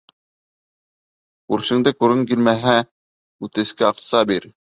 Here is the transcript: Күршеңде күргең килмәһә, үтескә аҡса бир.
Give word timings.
Күршеңде 1.53 1.93
күргең 1.99 2.25
килмәһә, 2.33 2.75
үтескә 3.49 3.89
аҡса 3.93 4.27
бир. 4.35 4.53